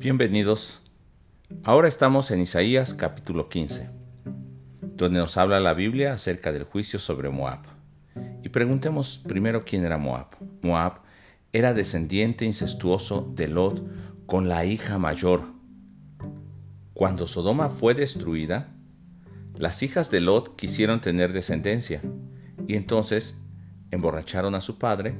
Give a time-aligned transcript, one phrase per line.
[0.00, 0.80] Bienvenidos.
[1.62, 3.90] Ahora estamos en Isaías capítulo 15,
[4.96, 7.58] donde nos habla la Biblia acerca del juicio sobre Moab.
[8.42, 10.28] Y preguntemos primero quién era Moab.
[10.62, 11.02] Moab
[11.52, 13.86] era descendiente incestuoso de Lot
[14.24, 15.42] con la hija mayor.
[16.94, 18.72] Cuando Sodoma fue destruida,
[19.54, 22.00] las hijas de Lot quisieron tener descendencia
[22.66, 23.42] y entonces
[23.90, 25.16] emborracharon a su padre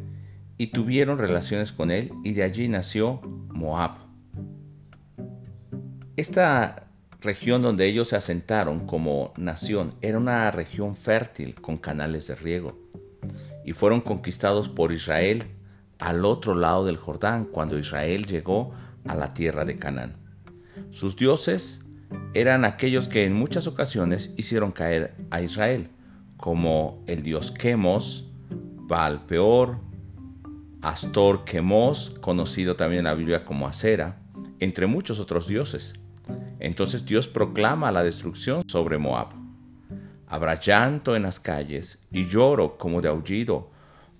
[0.56, 3.20] y tuvieron relaciones con él y de allí nació
[3.50, 4.09] Moab.
[6.16, 6.88] Esta
[7.20, 12.78] región donde ellos se asentaron como nación era una región fértil con canales de riego
[13.64, 15.46] y fueron conquistados por Israel
[15.98, 18.72] al otro lado del Jordán cuando Israel llegó
[19.06, 20.16] a la tierra de Canaán.
[20.90, 21.84] Sus dioses
[22.34, 25.90] eran aquellos que en muchas ocasiones hicieron caer a Israel,
[26.36, 29.78] como el dios Quemos, Baal Peor,
[30.80, 34.19] Astor Quemos, conocido también en la Biblia como Acera,
[34.60, 35.94] entre muchos otros dioses.
[36.58, 39.28] Entonces Dios proclama la destrucción sobre Moab.
[40.26, 43.70] Habrá llanto en las calles y lloro como de aullido,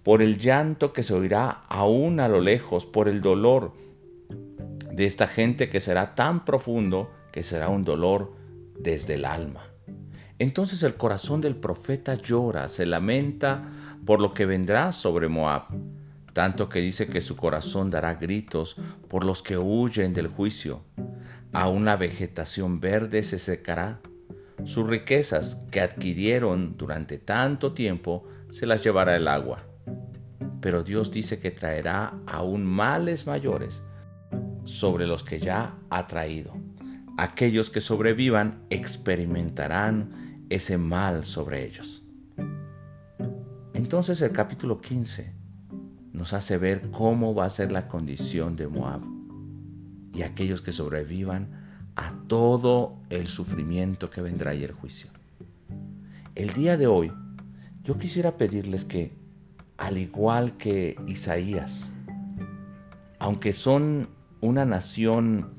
[0.03, 3.75] por el llanto que se oirá aún a lo lejos, por el dolor
[4.91, 8.35] de esta gente que será tan profundo que será un dolor
[8.79, 9.67] desde el alma.
[10.39, 13.71] Entonces el corazón del profeta llora, se lamenta
[14.07, 15.65] por lo que vendrá sobre Moab,
[16.33, 18.77] tanto que dice que su corazón dará gritos
[19.09, 20.83] por los que huyen del juicio.
[21.53, 24.01] Aún la vegetación verde se secará.
[24.65, 29.65] Sus riquezas que adquirieron durante tanto tiempo se las llevará el agua.
[30.61, 33.83] Pero Dios dice que traerá aún males mayores
[34.65, 36.55] sobre los que ya ha traído.
[37.17, 42.05] Aquellos que sobrevivan experimentarán ese mal sobre ellos.
[43.73, 45.40] Entonces el capítulo 15
[46.13, 49.01] nos hace ver cómo va a ser la condición de Moab
[50.13, 51.49] y aquellos que sobrevivan
[51.97, 55.11] a todo el sufrimiento que vendrá y el juicio.
[56.35, 57.13] El día de hoy,
[57.83, 59.13] yo quisiera pedirles que,
[59.77, 61.93] al igual que Isaías,
[63.19, 64.09] aunque son
[64.41, 65.51] una nación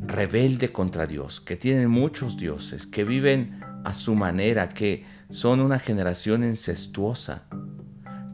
[0.00, 5.78] rebelde contra Dios, que tienen muchos dioses, que viven a su manera, que son una
[5.78, 7.44] generación incestuosa,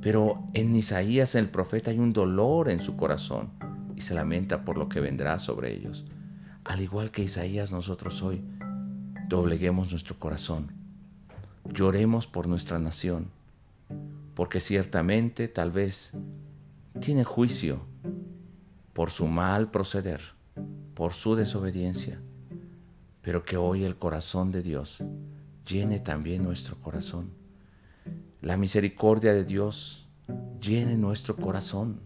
[0.06, 3.50] pero en Isaías el profeta hay un dolor en su corazón
[3.96, 6.04] y se lamenta por lo que vendrá sobre ellos.
[6.62, 8.40] Al igual que Isaías, nosotros hoy
[9.28, 10.70] dobleguemos nuestro corazón,
[11.64, 13.32] lloremos por nuestra nación,
[14.36, 16.12] porque ciertamente tal vez
[17.00, 17.80] tiene juicio
[18.92, 20.20] por su mal proceder,
[20.94, 22.20] por su desobediencia,
[23.22, 25.02] pero que hoy el corazón de Dios
[25.66, 27.45] llene también nuestro corazón.
[28.42, 30.08] La misericordia de Dios
[30.60, 32.00] llene nuestro corazón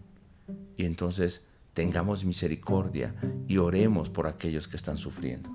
[0.77, 3.15] y entonces tengamos misericordia
[3.47, 5.49] y oremos por aquellos que están sufriendo.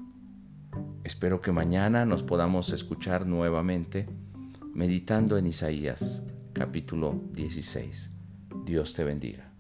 [1.03, 4.07] Espero que mañana nos podamos escuchar nuevamente
[4.75, 8.11] meditando en Isaías capítulo 16.
[8.65, 9.56] Dios te bendiga.